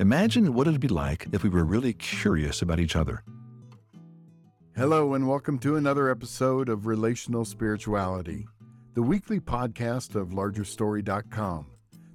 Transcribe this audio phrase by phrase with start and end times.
[0.00, 3.22] Imagine what it'd be like if we were really curious about each other.
[4.74, 8.44] Hello, and welcome to another episode of Relational Spirituality,
[8.94, 11.66] the weekly podcast of LargerStory.com,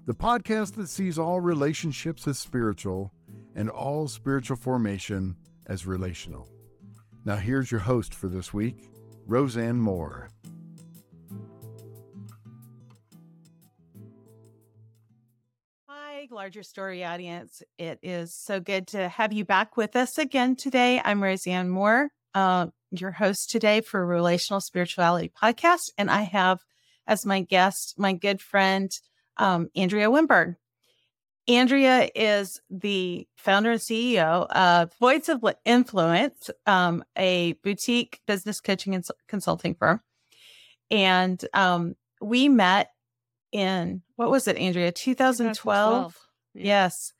[0.05, 3.13] the podcast that sees all relationships as spiritual
[3.55, 5.37] and all spiritual formation
[5.67, 6.49] as relational.
[7.23, 8.89] Now, here's your host for this week,
[9.25, 10.27] Roseanne Moore.
[16.49, 17.61] Larger Story audience.
[17.77, 20.99] It is so good to have you back with us again today.
[21.05, 25.91] I'm Roseanne Moore, uh, your host today for Relational Spirituality Podcast.
[25.95, 26.57] And I have
[27.05, 28.89] as my guest my good friend,
[29.37, 30.55] um, Andrea Wenburg.
[31.47, 38.95] Andrea is the founder and CEO of Voice of Influence, um, a boutique business coaching
[38.95, 40.01] and consulting firm.
[40.89, 42.89] And um, we met
[43.51, 44.91] in what was it, Andrea?
[44.91, 45.55] 2012.
[45.55, 46.28] 2012.
[46.53, 47.13] Yes,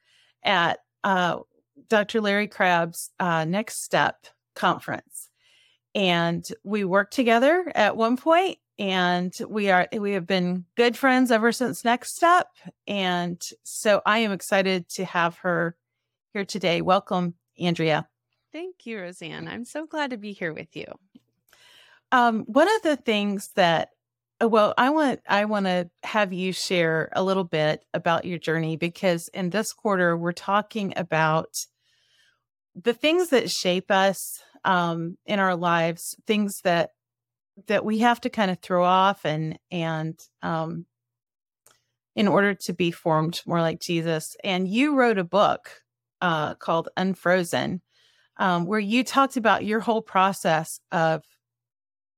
[0.44, 1.40] at uh,
[1.88, 2.22] Dr.
[2.22, 5.30] Larry Crabb's uh, Next Step conference,
[5.96, 11.32] and we worked together at one point, and we are we have been good friends
[11.32, 12.48] ever since Next Step,
[12.88, 15.76] and so I am excited to have her
[16.34, 16.82] here today.
[16.82, 18.08] Welcome, Andrea.
[18.52, 19.48] Thank you, Roseanne.
[19.48, 20.86] I'm so glad to be here with you.
[22.12, 23.90] Um, one of the things that
[24.42, 28.78] well, I want I want to have you share a little bit about your journey
[28.78, 31.50] because in this quarter we're talking about
[32.76, 36.92] the things that shape us um, in our lives, things that
[37.68, 40.86] that we have to kind of throw off and and um,
[42.16, 44.36] in order to be formed more like Jesus.
[44.44, 45.82] And you wrote a book
[46.22, 47.82] uh, called Unfrozen,
[48.38, 51.24] um, where you talked about your whole process of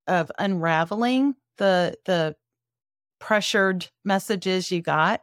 [0.08, 2.36] of unraveling the the
[3.20, 5.22] pressured messages you got.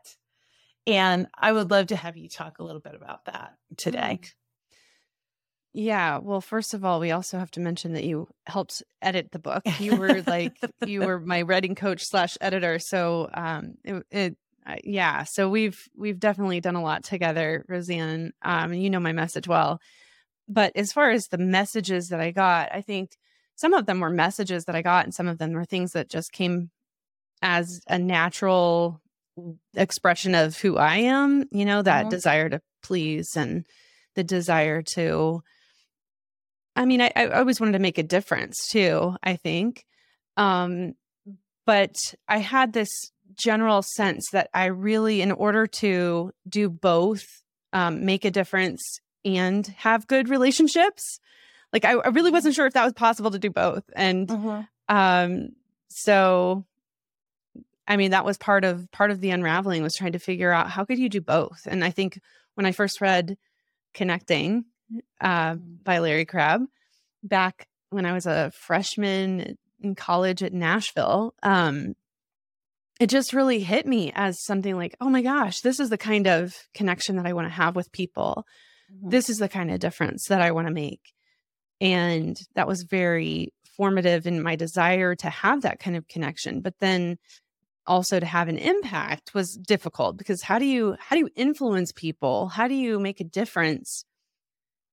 [0.86, 4.20] And I would love to have you talk a little bit about that today.
[4.22, 4.33] Mm.
[5.75, 6.19] Yeah.
[6.19, 9.62] Well, first of all, we also have to mention that you helped edit the book.
[9.80, 12.79] You were like, you were my writing coach slash editor.
[12.79, 15.24] So, um, it, it uh, yeah.
[15.24, 18.33] So we've, we've definitely done a lot together, Roseanne.
[18.42, 19.80] Um, you know my message well.
[20.48, 23.18] But as far as the messages that I got, I think
[23.58, 26.08] some of them were messages that I got, and some of them were things that
[26.08, 26.70] just came
[27.42, 29.01] as a natural
[29.74, 32.11] expression of who I am, you know, that mm-hmm.
[32.11, 33.67] desire to please and
[34.14, 35.42] the desire to
[36.77, 39.85] I mean, I, I always wanted to make a difference too, I think.
[40.36, 40.92] Um,
[41.67, 41.97] but
[42.29, 47.24] I had this general sense that I really, in order to do both,
[47.73, 51.18] um, make a difference and have good relationships,
[51.73, 54.62] like I, I, really wasn't sure if that was possible to do both and uh-huh.
[54.89, 55.51] um
[55.89, 56.64] so
[57.86, 60.70] i mean that was part of part of the unraveling was trying to figure out
[60.70, 62.20] how could you do both and i think
[62.55, 63.36] when i first read
[63.95, 64.64] connecting
[65.20, 65.84] uh, mm.
[65.84, 66.62] by larry crabb
[67.23, 71.95] back when i was a freshman in college at nashville um
[73.00, 76.27] it just really hit me as something like oh my gosh this is the kind
[76.27, 78.46] of connection that i want to have with people
[78.92, 79.11] mm-hmm.
[79.11, 81.14] this is the kind of difference that i want to make
[81.80, 86.61] and that was very formative in my desire to have that kind of connection.
[86.61, 87.18] But then
[87.86, 91.92] also to have an impact was difficult because how do you how do you influence
[91.92, 92.48] people?
[92.48, 94.05] How do you make a difference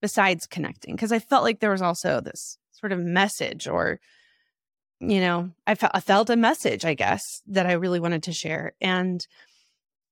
[0.01, 0.95] besides connecting?
[0.95, 3.99] Because I felt like there was also this sort of message or
[5.01, 8.31] you know, I, fe- I felt a message, I guess, that I really wanted to
[8.31, 8.73] share.
[8.79, 9.25] And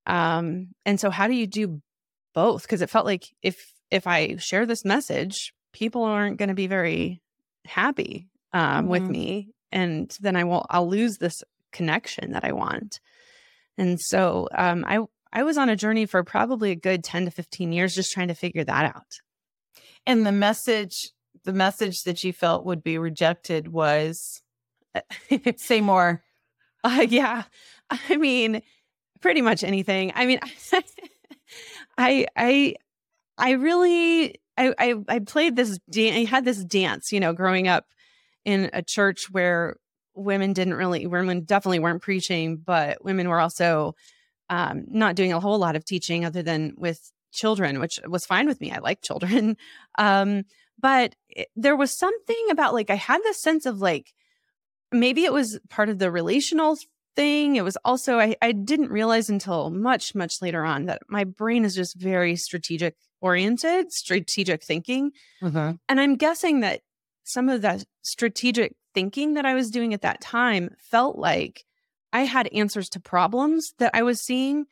[0.05, 1.81] um and so how do you do
[2.33, 2.63] both?
[2.63, 6.67] Because it felt like if if I share this message, people aren't going to be
[6.67, 7.21] very
[7.65, 8.87] happy um, mm-hmm.
[8.87, 12.99] with me and then i won't i'll lose this connection that i want.
[13.77, 14.99] And so um, i
[15.33, 18.29] i was on a journey for probably a good 10 to 15 years just trying
[18.29, 19.19] to figure that out.
[20.05, 21.11] And the message
[21.43, 24.41] the message that you felt would be rejected was
[25.57, 26.23] say more.
[26.83, 27.43] Uh, yeah.
[27.89, 28.61] I mean
[29.19, 30.11] pretty much anything.
[30.15, 30.39] I mean
[31.97, 32.75] i i
[33.37, 36.15] i really I, I, I played this dance.
[36.15, 37.85] I had this dance, you know, growing up
[38.45, 39.77] in a church where
[40.15, 43.95] women didn't really, women definitely weren't preaching, but women were also
[44.49, 48.47] um, not doing a whole lot of teaching other than with children, which was fine
[48.47, 48.71] with me.
[48.71, 49.57] I like children.
[49.99, 50.45] Um,
[50.79, 54.11] but it, there was something about like, I had this sense of like,
[54.91, 56.77] maybe it was part of the relational
[57.15, 57.55] thing.
[57.55, 61.63] It was also, I, I didn't realize until much, much later on that my brain
[61.63, 65.11] is just very strategic oriented, strategic thinking.
[65.41, 65.71] Mm-hmm.
[65.89, 66.81] And I'm guessing that
[67.23, 71.63] some of that strategic thinking that I was doing at that time felt like
[72.11, 74.65] I had answers to problems that I was seeing.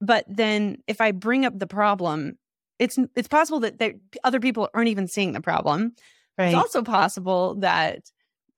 [0.00, 2.36] But then if I bring up the problem,
[2.78, 3.94] it's it's possible that there,
[4.24, 5.94] other people aren't even seeing the problem.
[6.36, 6.48] Right.
[6.48, 8.02] It's also possible that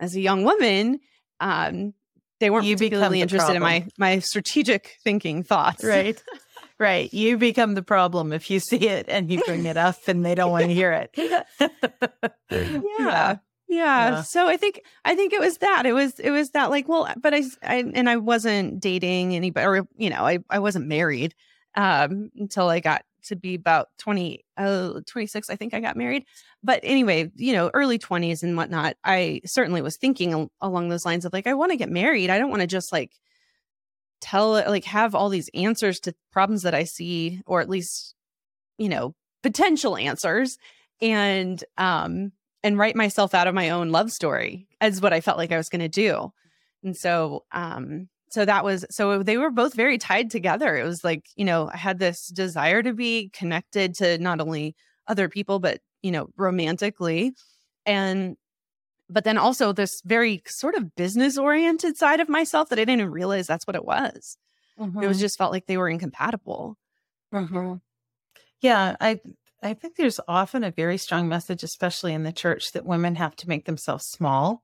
[0.01, 0.99] as a young woman,
[1.39, 1.95] um,
[2.41, 5.85] they weren't You particularly interested in my my strategic thinking thoughts.
[5.85, 6.21] right.
[6.79, 7.13] Right.
[7.13, 10.35] You become the problem if you see it and you bring it up and they
[10.35, 11.11] don't want to hear it.
[12.51, 12.83] There yeah.
[12.99, 13.37] yeah
[13.69, 14.23] Yeah.
[14.23, 17.13] so i think i think it was that it was it was that like well
[17.21, 21.35] but i, I and i wasn't dating anybody or you know i, I wasn't married
[21.75, 26.25] um until i got to be about 20 uh 26 i think i got married
[26.63, 31.05] but anyway you know early 20s and whatnot i certainly was thinking al- along those
[31.05, 33.13] lines of like i want to get married i don't want to just like
[34.21, 38.15] tell like have all these answers to problems that i see or at least
[38.79, 40.59] you know potential answers
[41.01, 42.33] and um
[42.63, 45.57] and write myself out of my own love story as what I felt like I
[45.57, 46.33] was going to do.
[46.83, 50.77] And so um so that was so they were both very tied together.
[50.77, 54.75] It was like, you know, I had this desire to be connected to not only
[55.07, 57.33] other people but, you know, romantically
[57.87, 58.37] and
[59.11, 63.01] but then also this very sort of business oriented side of myself that I didn't
[63.01, 64.39] even realize that's what it was.
[65.01, 66.79] It was just felt like they were incompatible.
[68.61, 69.21] Yeah, I
[69.63, 73.37] I think there's often a very strong message, especially in the church, that women have
[73.37, 74.63] to make themselves small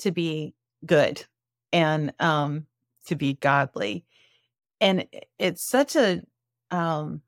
[0.00, 0.54] to be
[0.86, 1.24] good
[1.72, 2.66] and um
[3.06, 4.04] to be godly.
[4.80, 5.06] And
[5.38, 6.22] it's such a
[6.70, 7.22] um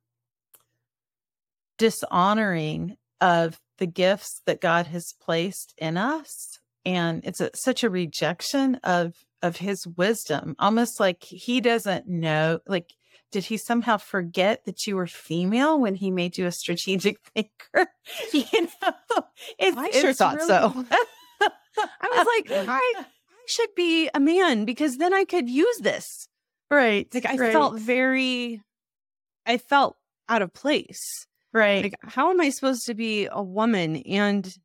[1.78, 6.61] dishonoring of the gifts that God has placed in us.
[6.87, 12.61] And it's a, such a rejection of of his wisdom, almost like he doesn't know,
[12.67, 12.93] like
[13.32, 17.91] did he somehow forget that you were female when he made you a strategic thinker?
[18.32, 19.25] you know,
[19.59, 20.85] it's, I sure it's thought really- so.
[21.43, 23.05] I was like, I, I
[23.47, 26.29] should be a man because then I could use this.
[26.71, 27.09] right.
[27.15, 28.61] Like I right, felt very,
[29.47, 29.97] I felt
[30.29, 31.27] out of place.
[31.52, 31.85] Right.
[31.85, 34.56] Like, how am I supposed to be a woman and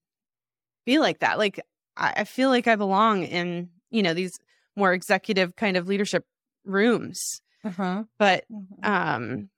[0.85, 1.37] be like that?
[1.37, 1.59] Like,
[1.97, 4.39] I, I feel like I belong in, you know, these
[4.75, 6.25] more executive kind of leadership
[6.65, 7.41] rooms.
[7.63, 8.05] uh-huh.
[8.19, 8.89] But Mhm.
[8.89, 9.49] um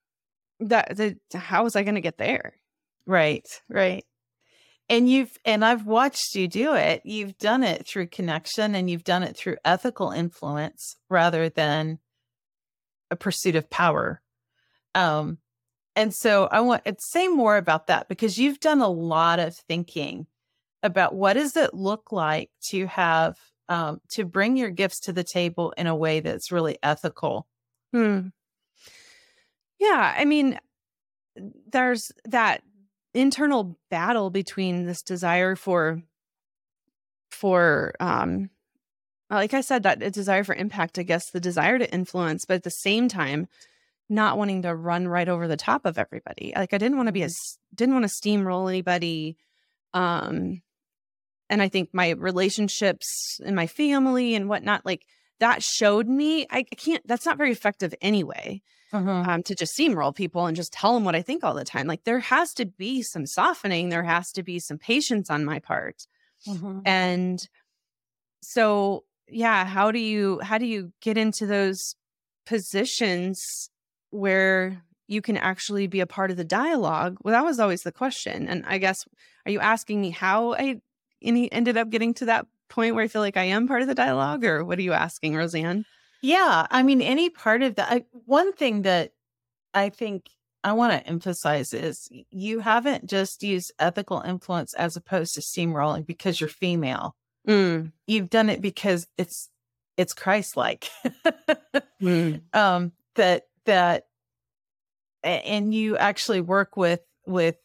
[0.61, 2.55] that the how was I gonna get there?
[3.05, 4.05] Right, right.
[4.89, 7.01] And you've and I've watched you do it.
[7.05, 11.99] You've done it through connection and you've done it through ethical influence rather than
[13.11, 14.21] a pursuit of power.
[14.95, 15.39] Um
[15.97, 19.55] and so I want to say more about that because you've done a lot of
[19.55, 20.27] thinking
[20.83, 23.35] about what does it look like to have
[23.67, 27.47] um to bring your gifts to the table in a way that's really ethical.
[27.91, 28.27] Hmm.
[29.79, 30.59] Yeah, I mean,
[31.71, 32.61] there's that
[33.13, 36.01] internal battle between this desire for,
[37.31, 38.49] for, um,
[39.29, 42.63] like I said, that desire for impact, I guess, the desire to influence, but at
[42.63, 43.47] the same time,
[44.09, 46.53] not wanting to run right over the top of everybody.
[46.55, 49.37] Like I didn't want to be a, s- didn't want to steamroll anybody.
[49.93, 50.61] Um,
[51.49, 55.05] and I think my relationships and my family and whatnot, like
[55.39, 58.61] that showed me I can't that's not very effective anyway
[59.29, 61.87] um, to just steamroll people and just tell them what I think all the time.
[61.87, 65.59] Like there has to be some softening, there has to be some patience on my
[65.59, 66.07] part.
[66.85, 67.39] And
[68.41, 71.95] so yeah, how do you how do you get into those
[72.45, 73.69] positions
[74.09, 77.17] where you can actually be a part of the dialogue?
[77.23, 78.47] Well, that was always the question.
[78.47, 79.05] And I guess
[79.45, 80.81] are you asking me how I
[81.21, 83.87] any ended up getting to that point where I feel like I am part of
[83.87, 85.85] the dialogue, or what are you asking, Roseanne?
[86.21, 87.91] Yeah, I mean, any part of that.
[87.91, 89.13] I, one thing that
[89.73, 90.29] I think
[90.63, 96.05] I want to emphasize is you haven't just used ethical influence as opposed to steamrolling
[96.05, 97.15] because you're female.
[97.47, 99.49] Mm, You've done it because it's
[99.95, 100.89] it's Christ-like.
[102.01, 104.07] mm, um, that that,
[105.23, 107.55] and you actually work with with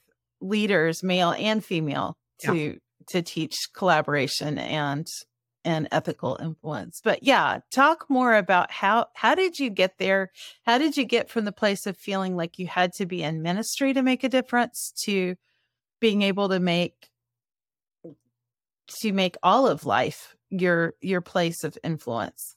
[0.40, 2.52] leaders, male and female, Yeah.
[2.52, 2.78] to
[3.08, 5.06] to teach collaboration and
[5.64, 7.00] and ethical influence.
[7.04, 10.30] But yeah, talk more about how how did you get there?
[10.66, 13.42] How did you get from the place of feeling like you had to be in
[13.42, 15.36] ministry to make a difference to
[16.00, 17.08] being able to make
[19.00, 22.56] to make all of life your your place of influence?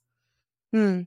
[0.73, 1.01] Hmm.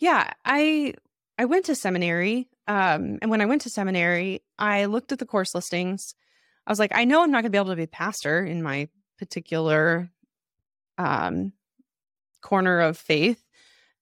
[0.00, 0.94] Yeah, I
[1.38, 2.48] I went to seminary.
[2.66, 6.14] Um, and when I went to seminary, I looked at the course listings.
[6.66, 8.62] I was like, I know I'm not gonna be able to be a pastor in
[8.62, 10.10] my particular
[10.98, 11.52] um
[12.40, 13.42] corner of faith.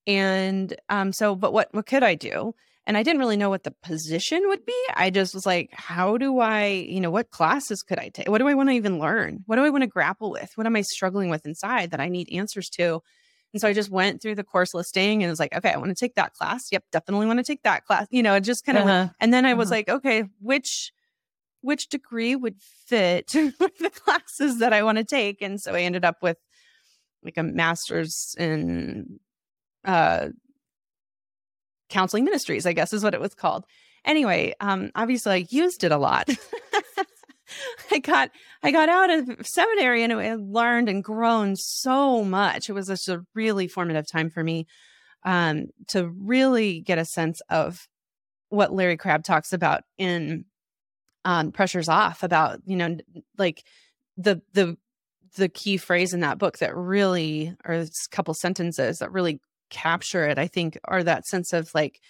[0.07, 2.55] And um, so but what what could I do?
[2.87, 4.87] And I didn't really know what the position would be.
[4.95, 8.29] I just was like, how do I, you know, what classes could I take?
[8.29, 9.43] What do I want to even learn?
[9.47, 10.53] What do I want to grapple with?
[10.55, 13.03] What am I struggling with inside that I need answers to?
[13.53, 15.89] And so I just went through the course listing and was like, okay, I want
[15.89, 16.69] to take that class.
[16.71, 18.07] Yep, definitely want to take that class.
[18.11, 18.85] You know, it just kind of.
[18.85, 19.09] Uh-huh.
[19.21, 19.77] And then I was Uh-huh.
[19.79, 20.93] like, okay, which
[21.63, 25.43] which degree would fit with the classes that I want to take.
[25.43, 26.37] And so I ended up with
[27.25, 29.19] like a master's in
[29.85, 30.29] uh,
[31.89, 33.65] counseling ministries, I guess is what it was called.
[34.05, 36.29] Anyway, um, obviously I used it a lot.
[37.91, 38.31] I got
[38.63, 42.69] I got out of seminary and I learned and grown so much.
[42.69, 44.67] It was just a really formative time for me
[45.25, 47.87] um, to really get a sense of
[48.49, 50.45] what Larry Crabb talks about in
[51.25, 52.97] um, "Pressure's Off" about you know
[53.39, 53.65] like
[54.17, 54.77] the the
[55.37, 60.27] the key phrase in that book that really or a couple sentences that really capture
[60.27, 60.39] it.
[60.39, 62.01] I think are that sense of like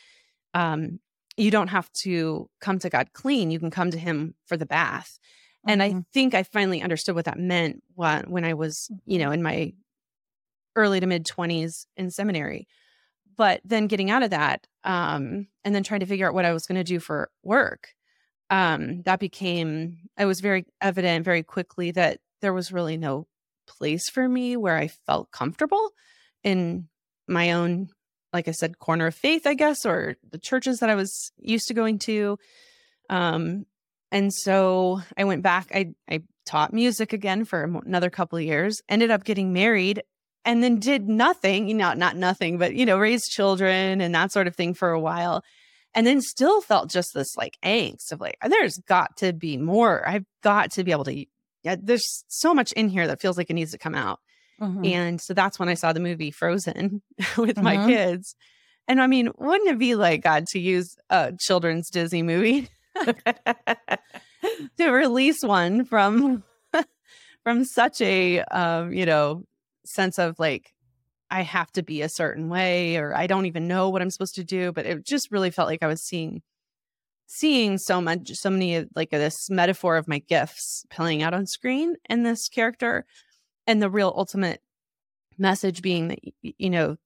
[0.55, 1.01] um,
[1.37, 3.51] you don't have to come to God clean.
[3.51, 5.19] You can come to Him for the bath.
[5.19, 5.71] Mm-hmm.
[5.71, 6.01] And I mm-hmm.
[6.13, 9.73] think I finally understood what that meant when, when I was, you know, in my
[10.75, 12.69] early to mid 20s in seminary.
[13.37, 16.53] But then getting out of that um, and then trying to figure out what I
[16.53, 17.89] was going to do for work,
[18.49, 23.27] um, that became, it was very evident very quickly that there was really no
[23.67, 25.91] place for me where I felt comfortable
[26.45, 26.89] in
[27.29, 27.89] my own
[28.33, 31.69] like I said, corner of faith, I guess, or the churches that I was used
[31.69, 32.39] to going to.
[33.09, 33.67] Um,
[34.13, 35.71] and so I went back.
[35.75, 38.81] I I taught music again for another couple of years.
[38.89, 40.03] Ended up getting married,
[40.45, 41.69] and then did nothing.
[41.69, 44.91] You know, not nothing, but you know, raised children and that sort of thing for
[44.91, 45.43] a while.
[45.95, 50.07] And then still felt just this like angst of like, there's got to be more.
[50.07, 51.25] I've got to be able to.
[51.63, 54.21] Yeah, there's so much in here that feels like it needs to come out.
[54.61, 54.85] Mm-hmm.
[54.85, 57.03] And so that's when I saw the movie Frozen
[57.37, 57.63] with mm-hmm.
[57.63, 58.35] my kids.
[58.89, 62.69] And I mean, wouldn't it be like God to use a children's Disney movie
[64.79, 66.45] to release one from
[67.43, 69.43] from such a um, you know,
[69.85, 70.73] sense of like
[71.31, 74.37] I have to be a certain way or I don't even know what I'm supposed
[74.37, 76.43] to do, but it just really felt like I was seeing
[77.27, 81.97] seeing so much so many like this metaphor of my gifts playing out on screen
[82.09, 83.05] in this character
[83.67, 84.61] and the real ultimate
[85.39, 86.97] message being that you know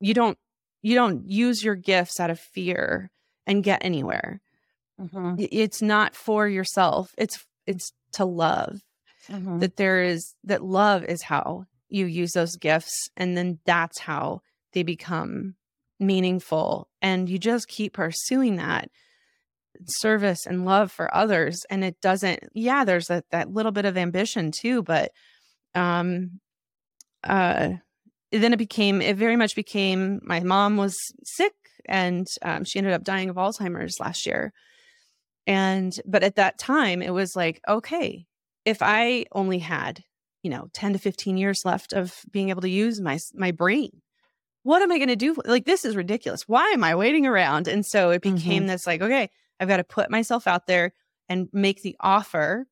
[0.00, 0.38] you don't
[0.82, 3.10] you don't use your gifts out of fear
[3.46, 4.40] and get anywhere
[5.00, 5.34] mm-hmm.
[5.38, 8.80] it's not for yourself it's it's to love
[9.28, 9.58] mm-hmm.
[9.58, 14.40] that there is that love is how you use those gifts and then that's how
[14.72, 15.54] they become
[16.00, 18.88] meaningful and you just keep pursuing that
[19.86, 23.96] service and love for others and it doesn't yeah there's a, that little bit of
[23.96, 25.12] ambition too but
[25.74, 26.40] um
[27.24, 27.70] uh
[28.32, 31.54] then it became it very much became my mom was sick
[31.88, 34.52] and um, she ended up dying of alzheimer's last year.
[35.46, 38.26] And but at that time it was like okay
[38.66, 40.04] if i only had
[40.42, 44.02] you know 10 to 15 years left of being able to use my my brain
[44.62, 46.42] what am i going to do like this is ridiculous.
[46.46, 47.66] Why am i waiting around?
[47.66, 48.66] And so it became mm-hmm.
[48.66, 50.92] this like okay i've got to put myself out there
[51.30, 52.66] and make the offer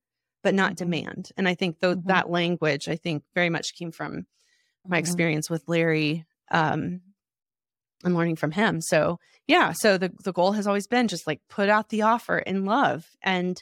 [0.47, 0.91] but not mm-hmm.
[0.91, 1.31] demand.
[1.37, 2.07] And I think though mm-hmm.
[2.07, 4.27] that language, I think very much came from
[4.87, 5.01] my mm-hmm.
[5.01, 7.01] experience with Larry um,
[8.05, 8.81] and learning from him.
[8.81, 12.39] So yeah, so the the goal has always been just like put out the offer
[12.39, 13.61] in love and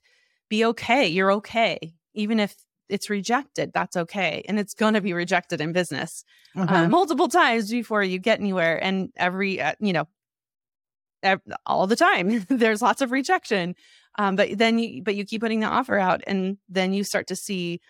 [0.51, 1.07] be okay.
[1.07, 2.55] You're okay, even if
[2.91, 3.71] it's rejected.
[3.73, 6.23] That's okay, and it's going to be rejected in business
[6.55, 6.91] uh, mm-hmm.
[6.91, 8.77] multiple times before you get anywhere.
[8.77, 10.07] And every uh, you know,
[11.65, 13.75] all the time, there's lots of rejection.
[14.17, 17.27] Um, but then you, but you keep putting the offer out and then you start
[17.29, 17.81] to see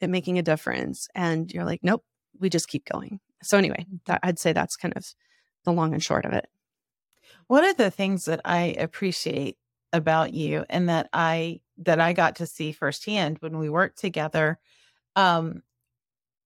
[0.00, 2.04] it making a difference and you're like, nope,
[2.38, 3.20] we just keep going.
[3.42, 5.04] So anyway, that, I'd say that's kind of
[5.64, 6.46] the long and short of it.
[7.46, 9.56] One of the things that I appreciate
[9.92, 14.58] about you and that I that I got to see firsthand when we worked together
[15.16, 15.62] um,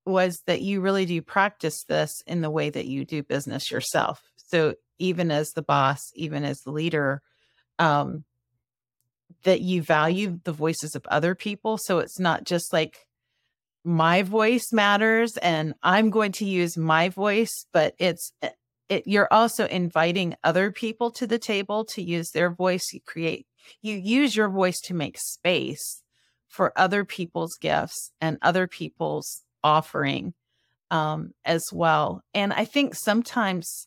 [0.05, 4.23] was that you really do practice this in the way that you do business yourself.
[4.37, 7.23] So even as the boss, even as the leader,
[7.79, 8.25] um,
[9.47, 11.79] that you value the voices of other people.
[11.79, 13.07] So it's not just like
[13.85, 18.51] my voice matters and I'm going to use my voice, but it's eh,
[18.89, 22.93] it, you're also inviting other people to the table to use their voice.
[22.93, 23.47] You create,
[23.83, 26.03] you use your voice to make space
[26.49, 30.35] for other people's gifts and other people's offering
[30.91, 32.23] um, as well.
[32.35, 33.87] And I think sometimes,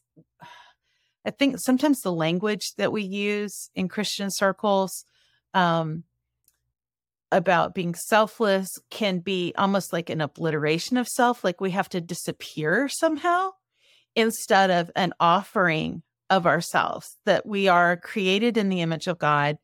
[1.25, 5.05] I think sometimes the language that we use in Christian circles
[5.53, 6.03] um,
[7.31, 12.01] about being selfless can be almost like an obliteration of self, like we have to
[12.01, 13.51] disappear somehow
[14.15, 19.57] instead of an offering of ourselves, that we are created in the image of God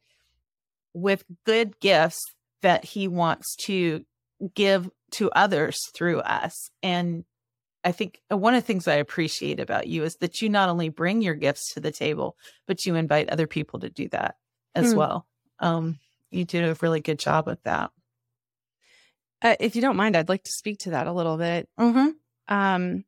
[0.94, 2.24] with good gifts
[2.62, 4.06] that He wants to
[4.54, 6.70] give to others through us.
[6.84, 7.24] And
[7.84, 10.70] I think uh, one of the things I appreciate about you is that you not
[10.70, 12.36] only bring your gifts to the table,
[12.68, 14.36] but you invite other people to do that
[14.74, 14.98] as mm.
[14.98, 15.28] well.
[15.60, 16.00] Um,
[16.32, 17.92] you did a really good job with that.
[19.42, 21.70] Uh, if you don't mind, I'd like to speak to that a little bit.
[21.80, 22.10] Mm-hmm.
[22.48, 23.04] Um,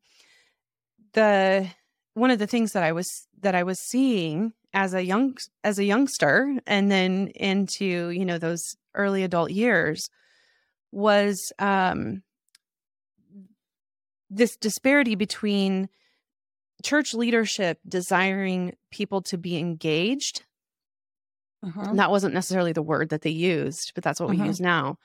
[1.12, 1.68] the
[2.14, 5.78] one of the things that I was that I was seeing as a young as
[5.78, 10.10] a youngster, and then into you know those early adult years,
[10.92, 12.22] was um,
[14.30, 15.88] this disparity between
[16.84, 20.44] church leadership desiring people to be engaged.
[21.64, 21.80] Mm-hmm.
[21.80, 24.40] And that wasn't necessarily the word that they used, but that's what Mhm.
[24.40, 24.96] we use now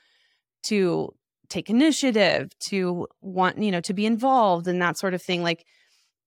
[0.67, 1.09] to
[1.49, 5.43] take initiative, to want, you know, to be involved and that sort of thing.
[5.43, 5.65] Like,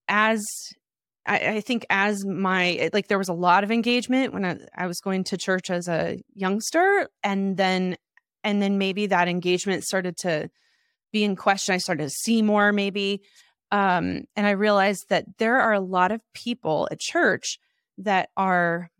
[0.09, 0.45] as
[1.27, 4.87] I, I think, as my, like, there was a lot of engagement when I, I
[4.87, 7.09] was going to church as a youngster.
[7.25, 7.97] And then,
[8.45, 10.49] and then maybe that engagement started to
[11.13, 11.75] be in question.
[11.75, 13.23] I started to see more, maybe.
[13.73, 17.59] Um, and I realized that there are a lot of people at church
[17.99, 18.91] that are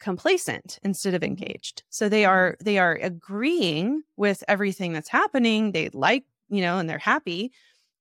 [0.00, 1.82] complacent instead of engaged.
[1.90, 5.72] So they are they are agreeing with everything that's happening.
[5.72, 7.52] They like, you know, and they're happy,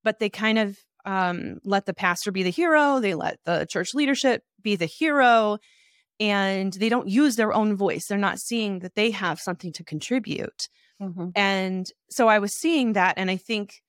[0.04, 3.00] but they kind of um, let the pastor be the hero.
[3.00, 5.60] They let the church leadership be the hero,
[6.20, 8.08] and they don't use their own voice.
[8.08, 10.68] They're not seeing that they have something to contribute.
[11.02, 11.30] Mm-hmm.
[11.36, 13.82] And so I was seeing that, and I think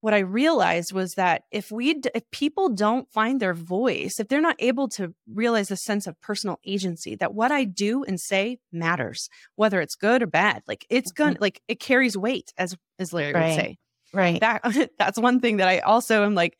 [0.00, 4.28] what I realized was that if we, d- if people don't find their voice, if
[4.28, 8.20] they're not able to realize a sense of personal agency, that what I do and
[8.20, 11.42] say matters, whether it's good or bad, like it's gonna, mm-hmm.
[11.42, 13.46] like it carries weight, as as Larry Right.
[13.48, 13.78] would say.
[14.12, 14.40] Right.
[14.40, 16.56] That that's one thing that I also am like,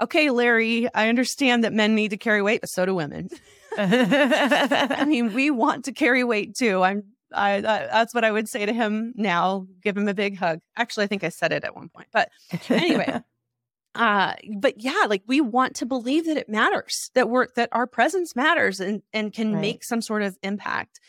[0.00, 3.28] okay, Larry, I understand that men need to carry weight, but so do women.
[3.78, 6.82] I mean, we want to carry weight too.
[6.82, 9.66] I'm I that, that's what I would say to him now.
[9.82, 10.60] Give him a big hug.
[10.76, 12.30] Actually, I think I said it at one point, but
[12.68, 13.20] anyway.
[13.94, 17.86] uh but yeah like we want to believe that it matters that we're that our
[17.86, 19.60] presence matters and and can Right.
[19.62, 21.00] make some sort of impact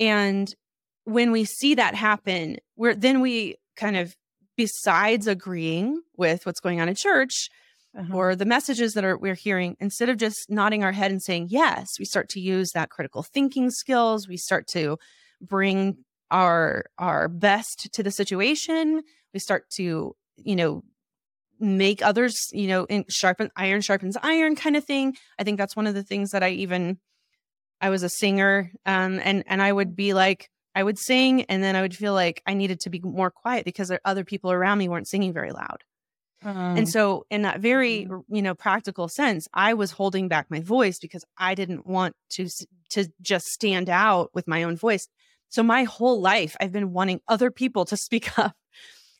[0.00, 0.52] and
[1.04, 4.16] when we see that happen we're then we kind of
[4.56, 7.48] besides agreeing with what's going on in church
[7.96, 8.14] Uh-huh.
[8.16, 11.48] or the messages that are we're hearing instead of just nodding our head and saying
[11.50, 14.98] yes we start to use that critical thinking skills we start to
[15.40, 15.98] bring
[16.30, 20.82] our our best to the situation we start to you know
[21.60, 25.76] make others you know in sharpen iron sharpens iron kind of thing i think that's
[25.76, 26.98] one of the things that i even
[27.80, 31.62] i was a singer um and and i would be like i would sing and
[31.62, 34.52] then i would feel like i needed to be more quiet because there- other people
[34.52, 35.84] around me weren't singing very loud
[36.42, 38.24] Um, and so, in that very Mhm.
[38.28, 42.48] you know practical sense, I was holding back my voice because I didn't want to
[42.90, 45.08] to just stand out with my own voice.
[45.48, 48.56] So my whole life, I've been wanting other people to speak up,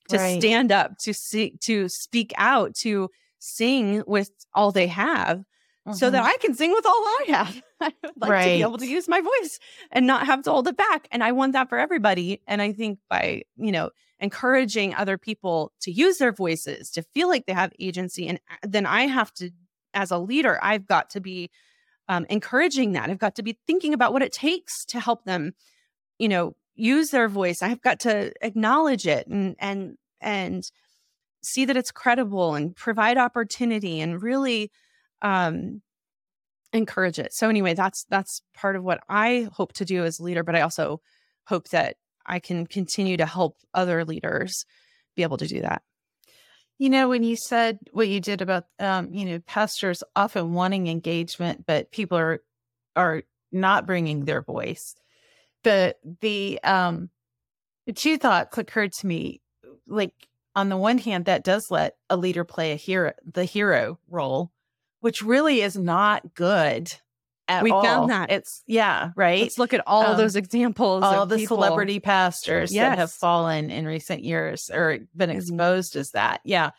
[0.08, 0.18] to Right.
[0.18, 5.44] stand up, to see, to speak out, to sing with all they have,
[5.90, 6.26] so that Mhm.
[6.26, 7.62] I can sing with all I have.
[7.80, 9.58] I would like to be able to use my voice
[9.92, 11.08] and not have to hold it back.
[11.12, 12.42] And I want that for everybody.
[12.46, 17.28] And I think by, you know, encouraging other people to use their voices, to feel
[17.28, 19.50] like they have agency, and then I have to,
[19.94, 21.50] as a leader, I've got to be
[22.08, 23.10] um, encouraging that.
[23.10, 25.52] I've got to be thinking about what it takes to help them,
[26.18, 27.62] you know, use their voice.
[27.62, 30.70] I've got to acknowledge it and and and
[31.42, 34.70] see that it's credible and provide opportunity and really
[35.22, 35.82] um
[36.72, 37.32] encourage it.
[37.32, 40.56] So anyway, that's that's part of what I hope to do as a leader, but
[40.56, 41.00] I also
[41.46, 44.66] hope that I can continue to help other leaders
[45.14, 45.82] be able to do that.
[46.78, 50.88] You know, when you said what you did about, um, you know, pastors often wanting
[50.88, 52.42] engagement, but people are
[52.96, 54.94] are not bringing their voice.
[55.66, 57.10] The the um,
[57.92, 59.40] two thoughts occurred to me.
[59.88, 60.14] Like
[60.54, 64.52] on the one hand, that does let a leader play a hero, the hero role,
[65.00, 66.92] which really is not good
[67.48, 67.82] at We all.
[67.82, 68.30] found that.
[68.30, 69.42] it's yeah, right.
[69.42, 71.02] Let's look at all Um, those examples.
[71.02, 71.56] all of the people.
[71.56, 75.36] celebrity pastors that have fallen in recent years or been Mhm.
[75.36, 76.40] exposed as that.
[76.44, 76.70] Yeah.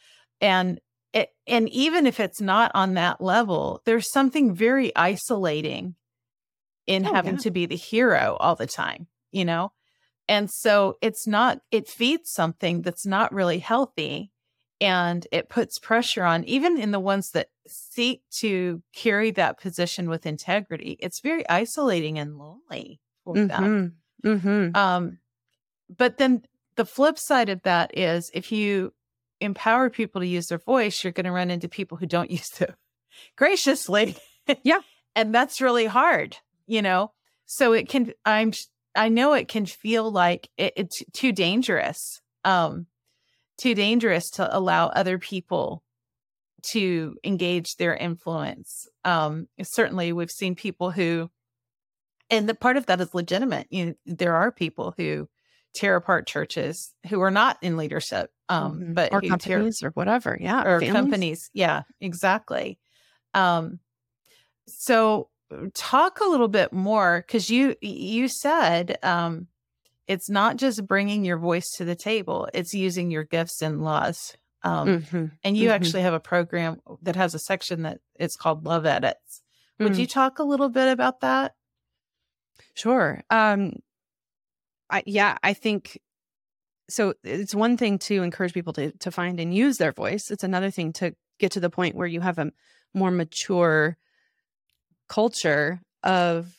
[0.42, 0.80] And
[1.14, 5.96] it, and even if it's not on that level, there's something very isolating
[6.88, 7.42] in Oh, having yeah.
[7.42, 9.72] to be the hero all the time, you know?
[10.28, 14.32] And so it's not, it feeds something that's not really healthy.
[14.80, 20.08] And it puts pressure on, even in the ones that seek to carry that position
[20.10, 20.98] with integrity.
[21.00, 23.98] It's very isolating and lonely for them.
[24.24, 24.42] Mhm.
[24.42, 24.76] Mhm.
[24.78, 25.20] Um,
[25.90, 26.44] but then
[26.76, 28.94] the flip side of that is if you
[29.42, 32.62] empower people to use their voice, you're going to run into people who don't use
[32.62, 32.76] it
[33.36, 34.16] graciously.
[34.64, 34.82] Yeah.
[35.16, 37.12] and that's really hard, you know?
[37.46, 38.52] So it can, I'm,
[38.96, 42.88] I know it can feel like it, it's too dangerous, um,
[43.58, 45.84] too dangerous to allow other people
[46.64, 48.88] to engage their influence.
[49.06, 51.30] Um, certainly we've seen people who
[52.30, 53.68] and the part of that is legitimate.
[53.70, 55.30] You know, there are people who
[55.74, 58.94] tear apart churches who are not in leadership, um, Mhm.
[58.96, 60.38] but or companies or whatever.
[60.40, 60.64] Yeah.
[60.64, 60.92] or families.
[60.92, 61.50] companies.
[61.54, 62.80] Yeah, exactly.
[63.34, 63.80] Um,
[64.68, 65.30] so
[65.74, 69.48] talk a little bit more because you you said um,
[70.08, 74.18] it's not just bringing your voice to the table; it's using your gifts and love.
[74.64, 75.32] Um, Mhm.
[75.44, 75.74] And you Mhm.
[75.74, 79.42] actually have a program that has a section that it's called Love Edits.
[79.80, 80.00] Would Mm.
[80.00, 81.54] you talk a little bit about that?
[82.74, 83.22] Sure.
[83.30, 83.74] Um,
[84.90, 86.00] I, yeah, I think
[86.90, 87.14] so.
[87.24, 90.32] It's one thing to encourage people to to find and use their voice.
[90.32, 92.52] It's another thing to get to the point where you have a
[92.94, 93.98] more mature
[95.10, 96.54] culture of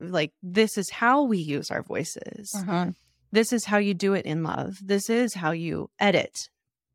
[0.00, 2.54] like this is how we use our voices.
[2.54, 2.90] Uh-huh.
[3.32, 4.78] This is how you do it in love.
[4.82, 6.48] This is how you edit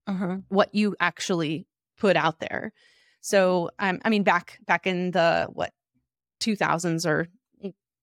[0.07, 0.37] Uh-huh.
[0.49, 2.71] what you actually put out there.
[3.21, 5.71] So, um, I mean, back back in the what
[6.41, 7.27] 2000s or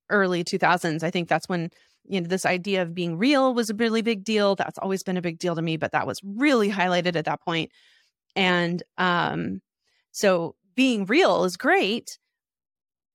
[0.09, 1.71] early 2000s, I think that's when
[2.05, 4.55] you know this idea of being real was a really big deal.
[4.57, 7.41] That's always been a big deal to me, but that was really highlighted at that
[7.43, 7.71] point.
[8.37, 9.61] And um,
[10.13, 12.19] so, being real is great,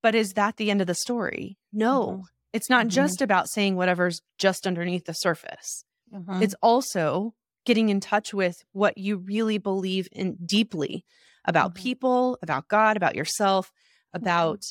[0.06, 1.58] but is that the end of the story?
[1.74, 2.92] No, it's not Mhm.
[2.92, 6.40] just about saying whatever's just underneath the surface Uh-huh.
[6.44, 7.34] it's also
[7.66, 11.04] getting in touch with what you really believe in deeply
[11.46, 11.78] about Mhm.
[11.86, 13.72] people, about God, about yourself,
[14.14, 14.62] about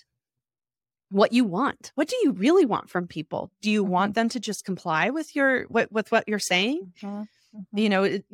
[1.09, 1.91] what you want.
[1.97, 3.51] What do you really want from people?
[3.61, 6.93] Do you want them to just comply with your what with what you're saying?
[7.73, 8.25] You know, it-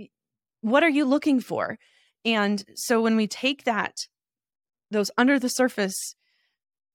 [0.60, 1.78] what are you looking for?
[2.26, 4.06] And so when we take that
[4.90, 6.14] those under the surface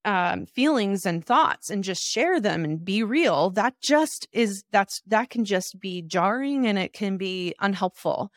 [0.06, 5.02] um, feelings and thoughts and just share them and be real that just is that's
[5.08, 8.32] that can just be jarring and it can be unhelpful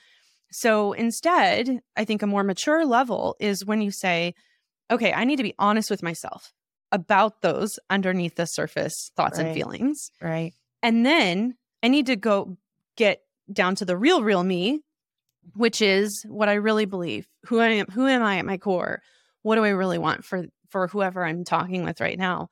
[0.50, 4.34] so instead i think a more mature level is when you say
[4.90, 6.52] okay i need to be honest with myself
[6.90, 10.54] about those underneath the surface thoughts and feelings Right.
[10.82, 12.56] and then I need to go
[12.96, 13.20] get
[13.52, 14.80] down to the real, real me,
[15.54, 17.28] which is what I really believe.
[17.46, 19.00] Who I am, who am I at my core?
[19.42, 22.48] What do I really want for for whoever I'm talking with right now?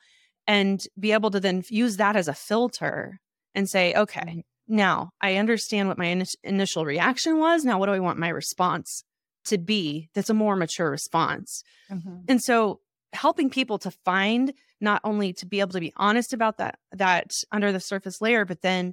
[0.46, 3.18] And be able to then use that as a filter
[3.54, 4.46] and say, okay, Right.
[4.68, 7.64] now I understand what my ini- initial reaction was.
[7.64, 9.02] Now, what do I want my response
[9.46, 10.08] to be?
[10.14, 11.62] That's a more mature response.
[11.90, 12.18] Uh-huh.
[12.28, 12.80] And so
[13.12, 17.32] helping people to find not only to be able to be honest about that that
[17.50, 18.92] under the surface layer but then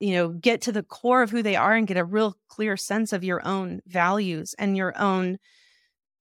[0.00, 2.76] you know get to the core of who they are and get a real clear
[2.76, 5.38] sense of your own values and your own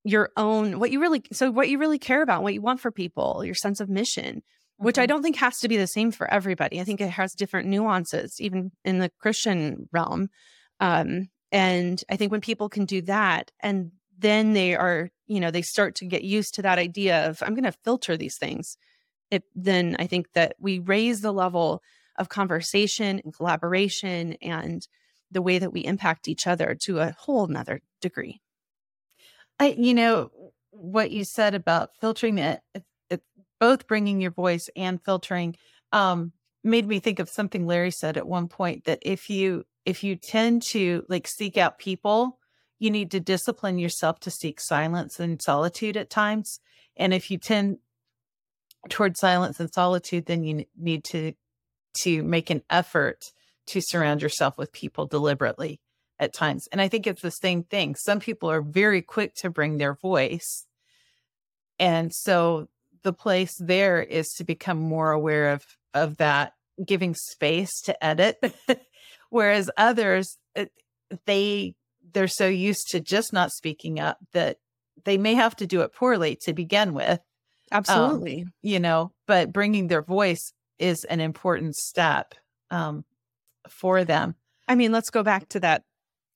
[0.03, 2.91] your own what you really so what you really care about what you want for
[2.91, 4.41] people your sense of mission
[4.77, 5.07] which I Uh-huh.
[5.07, 6.81] don't think has to be the same for everybody.
[6.81, 10.29] I think it has different nuances, even in the Christian realm.
[10.79, 15.51] Um, and I think when people can do that, and then they are, you know,
[15.51, 18.77] they start to get used to that idea of I'm going to filter these things.
[19.31, 21.81] It then I think that we raise the level
[22.17, 24.85] of conversation and collaboration and
[25.31, 28.41] the way that we impact each other to a whole nother degree.
[29.59, 30.31] I, you know,
[30.71, 33.25] what you said about filtering it, it's, it's
[33.59, 35.55] both bringing your voice and filtering,
[35.91, 40.03] um, made me think of something Larry said at one point that if you, if
[40.03, 42.39] you tend to like seek out people,
[42.79, 46.59] you need to discipline yourself to seek silence and solitude at times.
[46.97, 47.77] And if you tend
[48.89, 51.33] toward silence and solitude, then you need to,
[51.99, 53.23] to make an effort
[53.67, 55.79] to surround yourself with people deliberately
[56.19, 56.67] at times.
[56.71, 57.95] And I think it's the same thing.
[57.95, 60.65] Some people are very quick to bring their voice.
[61.79, 62.67] And so
[63.03, 68.37] the place there is to become more aware of of that giving space to edit
[69.29, 70.65] whereas others uh,
[71.27, 71.75] they
[72.13, 74.57] they're so used to just not speaking up that
[75.03, 77.19] they may have to do it poorly to begin with
[77.71, 78.45] Absolutely.
[78.63, 82.33] you know but bringing their voice is an important step
[82.71, 83.05] um,
[83.69, 84.35] for them
[84.67, 85.83] I mean, let's go back to that.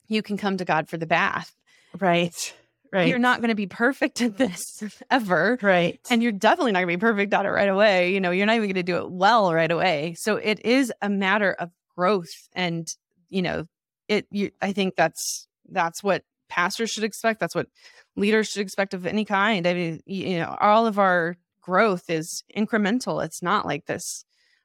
[0.08, 1.56] You can come to God for the bath.
[2.00, 2.54] right
[2.92, 5.58] right You're not going to be perfect at this ever.
[5.62, 8.14] right And you're definitely not going to be perfect at it right away.
[8.14, 10.16] You know, you're not even going to do it well right away.
[10.18, 12.50] So it is a matter of growth.
[12.54, 12.88] And,
[13.30, 13.68] you know,
[14.08, 17.40] it, you, I think that's, that's what pastors should expect.
[17.40, 17.68] That's what
[18.16, 19.68] leaders should expect of any kind.
[19.68, 23.24] I mean, you know, all of our growth is incremental.
[23.24, 24.24] It's not like this,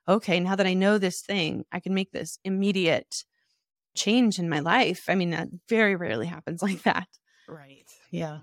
[0.08, 3.24] okay, now that I know this thing, I can make this immediate
[3.94, 5.00] change in my life.
[5.08, 7.08] I mean, that very rarely happens like that.
[7.48, 7.88] Right.
[8.10, 8.40] Yeah.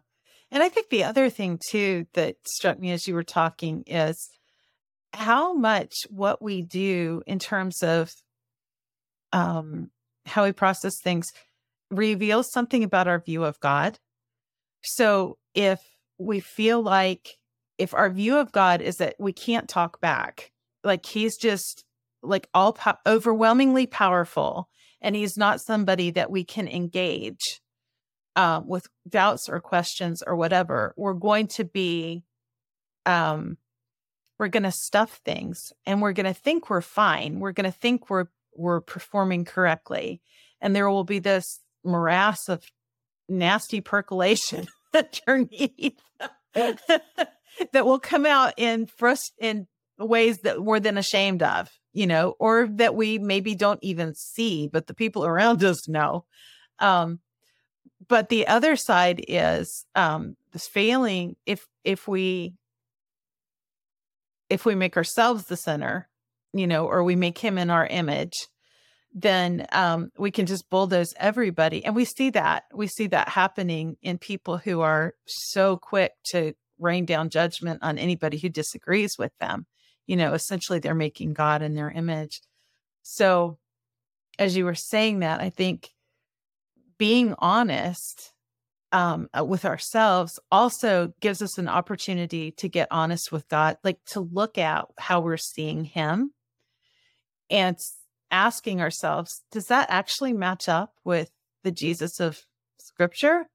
[0.51, 4.29] And I think the other thing too that struck me as you were talking is
[5.13, 8.11] how much what we do in terms of
[9.31, 9.89] um
[10.25, 11.27] how we process things
[11.91, 13.97] reveals something about our view of God.
[14.83, 15.79] So if
[16.17, 17.37] we feel like
[17.77, 20.51] if our view of God is that we can't talk back,
[20.83, 21.83] like he's just
[22.21, 24.69] like all po- overwhelmingly powerful
[25.01, 27.61] and he's not somebody that we can engage
[28.35, 30.93] uh, with doubts or questions or whatever.
[30.97, 32.23] We're going to be
[33.05, 33.57] um
[34.37, 37.39] we're going to stuff things and we're going to think we're fine.
[37.39, 40.21] We're going to think we're we're performing correctly.
[40.61, 42.63] And there will be this morass of
[43.27, 44.67] nasty percolation
[45.27, 45.99] underneath
[46.53, 52.35] that will come out in frust- in ways that we're then ashamed of, you know,
[52.39, 56.25] or that we maybe don't even see, but the people around us know.
[56.79, 57.19] Um,
[58.07, 62.53] but the other side is um, this failing if if we
[64.49, 66.09] if we make ourselves the center,
[66.53, 68.33] you know, or we make him in our image,
[69.13, 71.83] then um, we can just bulldoze everybody.
[71.85, 72.63] And we see that.
[72.73, 77.97] We see that happening in people who are so quick to rain down judgment on
[77.97, 79.65] anybody who disagrees with them.
[80.09, 82.41] You know, essentially they're making God in their image.
[83.03, 83.59] So,
[84.39, 85.91] as you were saying that, I think
[86.97, 88.33] being honest
[88.91, 93.99] um, uh, with ourselves also gives us an opportunity to get honest with God, like
[94.07, 96.31] to look at how we're seeing Him
[97.51, 97.77] and
[98.31, 101.29] asking ourselves, does that actually match up with
[101.63, 102.41] the Jesus of
[102.79, 103.47] Scripture?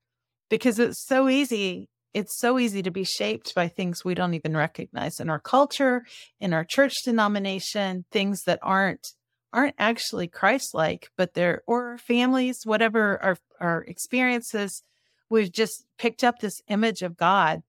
[0.48, 1.88] Because it's so easy.
[2.14, 6.04] It's so easy to be shaped by things we don't even recognize in our culture,
[6.40, 9.06] in our church denomination, things that aren't
[9.52, 14.82] aren't actually Christ-like, but they're or families, whatever our our experiences,
[15.28, 17.62] we've just picked up this image of God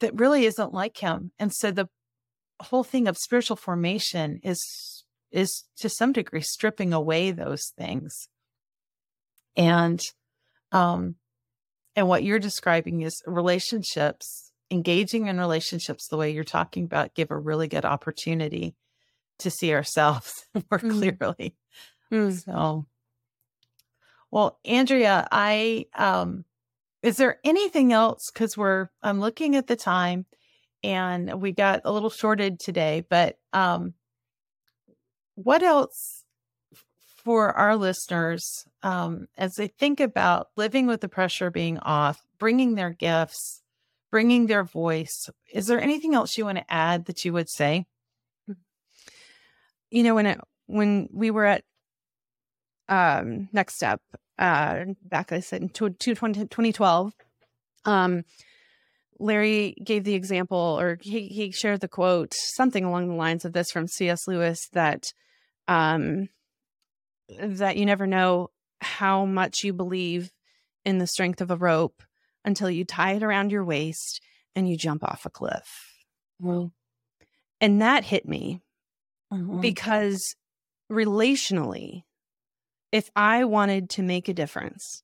[0.00, 1.30] that really isn't like him.
[1.38, 1.88] And so the
[2.60, 8.28] whole thing of spiritual formation is is to some degree stripping away those things.
[9.56, 10.00] And
[10.72, 11.16] um
[11.94, 17.30] and what you're describing is relationships, engaging in relationships the way you're talking about give
[17.30, 18.74] a really good opportunity
[19.38, 20.90] to see ourselves more mm.
[20.90, 21.54] clearly.
[22.10, 22.44] Mm.
[22.44, 22.86] So
[24.30, 26.44] well, Andrea, I um
[27.02, 30.26] is there anything else cuz we're I'm looking at the time
[30.82, 33.94] and we got a little shorted today, but um
[35.34, 36.21] what else
[37.24, 42.74] for our listeners um, as they think about living with the pressure being off, bringing
[42.74, 43.62] their gifts,
[44.10, 45.28] bringing their voice?
[45.52, 47.86] Is there anything else you want to add that you would say?
[49.90, 51.64] You know, when it when we were at
[52.88, 54.00] um, Next Step
[54.38, 57.12] uh, back, I said in 2012,
[57.84, 58.24] um,
[59.18, 63.52] Larry gave the example, or he, he shared the quote, something along the lines of
[63.52, 64.26] this from C.S.
[64.26, 65.12] Lewis that
[65.68, 66.28] um,
[67.28, 70.30] that you never know how much you believe
[70.84, 72.02] in the strength of a rope
[72.44, 74.20] until you tie it around your waist
[74.54, 75.94] and you jump off a cliff.
[76.42, 76.66] Mm-hmm.
[77.60, 78.60] And that hit me
[79.32, 79.60] mm-hmm.
[79.60, 80.34] because
[80.90, 82.02] relationally,
[82.90, 85.02] if I wanted to make a difference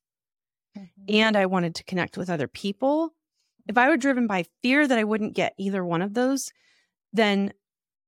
[0.77, 1.03] mm-hmm.
[1.07, 3.13] and I wanted to connect with other people,
[3.67, 6.51] if I were driven by fear that I wouldn't get either one of those,
[7.13, 7.53] then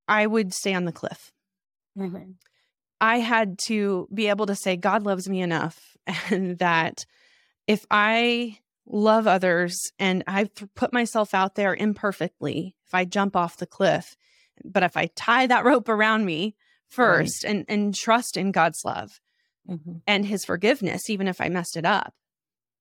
[0.08, 1.32] I would stay on the cliff.
[3.02, 3.10] Mm-hmm.
[3.10, 5.98] I had to be able to say, God loves me enough,
[6.30, 7.06] and that
[7.68, 13.58] if I love others and I've put myself out there imperfectly, if I jump off
[13.58, 14.16] the cliff,
[14.66, 16.56] but if I tie that rope around me
[16.90, 17.52] first right.
[17.52, 19.22] and, and trust in God's love
[19.70, 19.98] mm-hmm.
[20.08, 22.14] and his forgiveness, even if I messed it up,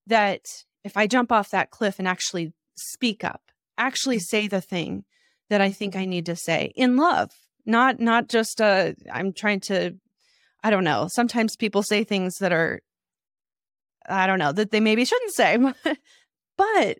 [0.06, 0.46] that
[0.82, 3.42] if I jump off that cliff and actually speak up,
[3.78, 4.22] actually mm.
[4.22, 5.04] say the thing
[5.48, 7.30] that I think I need to say in love,
[7.66, 9.96] not not just uh I'm trying to
[10.62, 11.08] I don't know.
[11.10, 12.80] Sometimes people say things that are
[14.08, 15.58] I don't know that they maybe shouldn't say.
[16.56, 16.98] but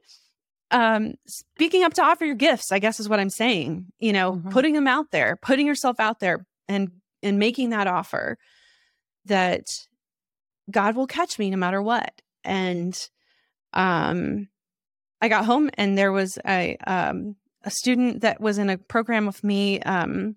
[0.70, 3.86] um speaking up to offer your gifts, I guess is what I'm saying.
[3.98, 4.50] You know, mm-hmm.
[4.50, 6.90] putting them out there, putting yourself out there and
[7.22, 8.38] and making that offer
[9.26, 9.64] that
[10.70, 12.22] God will catch me no matter what.
[12.44, 12.96] And
[13.72, 14.48] um
[15.20, 19.26] I got home and there was a um a student that was in a program
[19.26, 20.36] with me um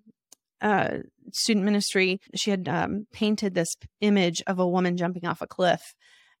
[0.64, 0.98] uh,
[1.32, 5.94] student ministry, she had um, painted this image of a woman jumping off a cliff.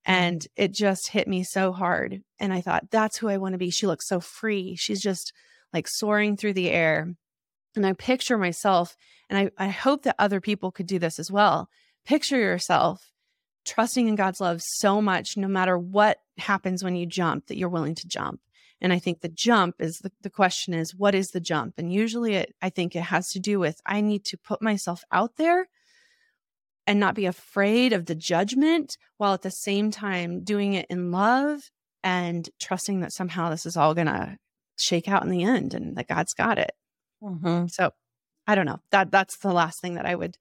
[0.06, 2.22] And it just hit me so hard.
[2.40, 3.70] And I thought, that's who I want to be.
[3.70, 4.76] She looks so free.
[4.76, 5.32] She's just
[5.72, 7.14] like soaring through the air.
[7.76, 8.96] And I picture myself,
[9.28, 11.68] and I, I hope that other people could do this as well.
[12.06, 13.12] Picture yourself
[13.64, 17.68] trusting in God's love so much, no matter what happens when you jump, that you're
[17.68, 18.40] willing to jump.
[18.80, 21.74] And I think the jump is the, the question is, what is the jump?
[21.78, 25.04] And usually it, I think it has to do with I need to put myself
[25.10, 25.68] out there
[26.86, 31.10] and not be afraid of the judgment while at the same time doing it in
[31.10, 31.70] love
[32.02, 34.36] and trusting that somehow this is all going to
[34.76, 36.72] shake out in the end and that God's got it.
[37.22, 37.68] Mm-hmm.
[37.68, 37.92] So
[38.46, 38.80] I don't know.
[38.90, 40.36] That that's the last thing that I would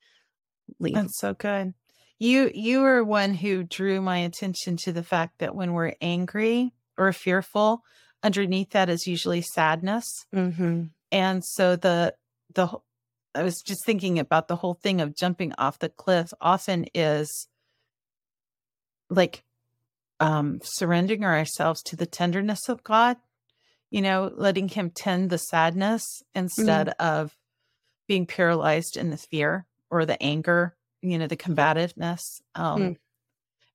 [0.79, 0.95] leave.
[0.95, 1.73] That's so good.
[2.19, 6.73] You you were one who drew my attention to the fact that when we're angry
[6.97, 7.83] or fearful,
[8.23, 10.25] underneath that is usually sadness.
[10.33, 10.83] Mm-hmm.
[11.11, 12.15] And so the
[12.53, 12.67] the
[13.35, 17.47] I was just thinking about the whole thing of jumping off the cliff often is
[19.09, 19.43] like
[20.19, 23.17] um surrendering ourselves to the tenderness of God,
[23.89, 27.35] you know, letting him tend the sadness instead of
[28.07, 32.41] being paralyzed in the fear or the anger, you know, the combativeness.
[32.55, 32.97] Um Mm.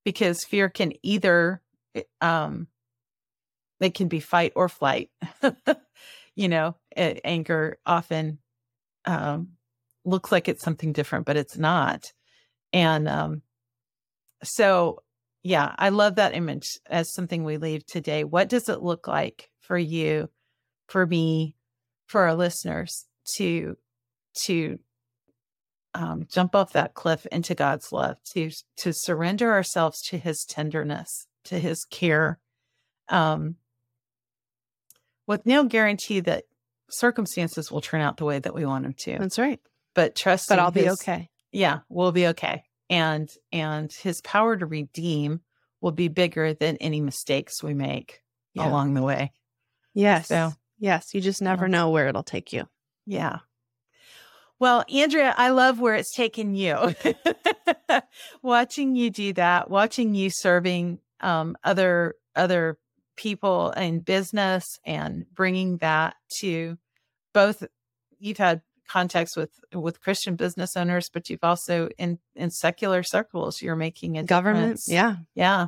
[0.04, 1.60] because fear can either
[1.94, 2.68] eh, um
[3.80, 5.10] it can be fight or flight.
[6.34, 8.38] you know, anger often
[9.04, 9.50] um,
[10.04, 12.12] looks like it's something different, but it's not.
[12.72, 13.42] And um,
[14.42, 15.02] so,
[15.42, 18.24] yeah, I love that image as something we leave today.
[18.24, 20.28] What does it look like for you,
[20.88, 21.54] for me,
[22.06, 23.76] for our listeners to
[24.34, 24.78] to
[25.94, 31.26] um, jump off that cliff into God's love, to to surrender ourselves to His tenderness,
[31.44, 32.38] to His care,
[33.08, 33.56] um,
[35.28, 36.44] with no guarantee that
[36.90, 39.18] circumstances will turn out the way that we want them to.
[39.18, 39.60] That's right.
[39.94, 41.28] But trust, But I'll be okay.
[41.52, 45.40] Yeah, we'll be okay, and and His power to redeem
[45.80, 48.20] will be bigger than any mistakes we make
[48.54, 48.68] Yeah.
[48.68, 49.32] along the way.
[49.94, 50.26] Yes.
[50.28, 51.14] So- yes.
[51.14, 52.68] You just never know where it'll take you.
[53.06, 53.38] Yeah.
[54.60, 56.94] Well, Andrea, I love where it's taken you.
[58.42, 62.78] watching you do that, watching you serving um, other other
[63.18, 66.78] people in business and bringing that to
[67.34, 67.64] both.
[68.18, 73.60] You've had contacts with with Christian business owners, but you've also in in secular circles,
[73.60, 74.76] you're making a Government.
[74.76, 74.88] difference.
[74.88, 75.16] Yeah.
[75.34, 75.66] yeah,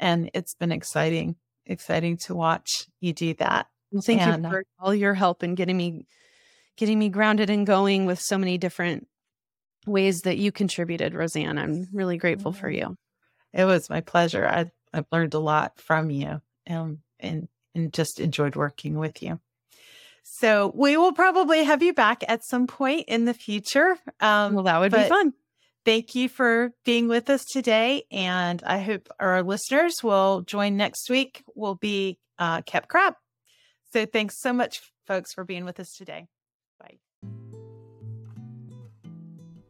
[0.00, 3.68] and it's been exciting, exciting to watch you do that.
[3.92, 6.06] Well, thank And, you uh, for all your help in getting me
[6.76, 9.06] getting me grounded and going with so many different
[9.86, 11.58] ways that you contributed, Roseanne.
[11.58, 12.96] I'm really grateful for you.
[13.52, 14.46] It was my pleasure.
[14.46, 19.40] I I've learned a lot from you, um, and and just enjoyed working with you.
[20.22, 23.96] So we will probably have you back at some point in the future.
[24.20, 25.32] Um, Well, that would be fun.
[25.84, 31.08] Thank you for being with us today, and I hope our listeners will join next
[31.08, 31.42] week.
[31.54, 33.16] Will be uh, Kept Crap.
[33.92, 36.26] So thanks so much, folks, for being with us today.
[36.78, 36.98] Bye.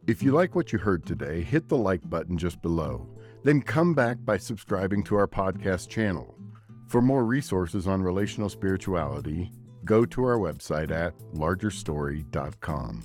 [0.08, 3.06] If you like what you heard today, hit the like button just below.
[3.44, 6.34] Then come back by subscribing to our podcast channel.
[6.88, 9.52] For more resources on relational spirituality,
[9.84, 13.02] go to our website at largerstory.com.